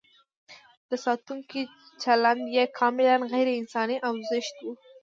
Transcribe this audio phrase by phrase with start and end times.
[0.89, 1.59] د ساتونکو
[2.03, 4.67] چلند یې کاملاً غیر انساني او زشت و.